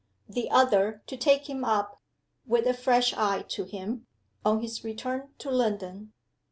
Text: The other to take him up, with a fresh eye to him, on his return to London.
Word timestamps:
The 0.27 0.49
other 0.49 1.03
to 1.05 1.15
take 1.15 1.47
him 1.47 1.63
up, 1.63 2.01
with 2.47 2.65
a 2.65 2.73
fresh 2.73 3.13
eye 3.13 3.43
to 3.49 3.65
him, 3.65 4.07
on 4.43 4.63
his 4.63 4.83
return 4.83 5.29
to 5.37 5.51
London. 5.51 6.13